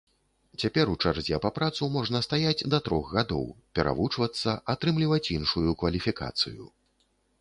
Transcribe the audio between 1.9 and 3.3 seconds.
можна стаяць да трох